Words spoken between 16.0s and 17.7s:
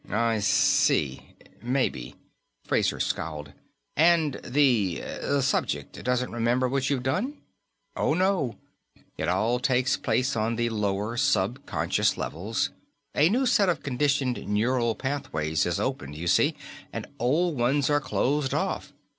you see, and old